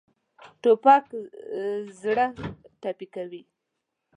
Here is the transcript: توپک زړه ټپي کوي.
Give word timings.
توپک 0.61 1.05
زړه 2.01 2.25
ټپي 2.81 3.07
کوي. 3.15 3.41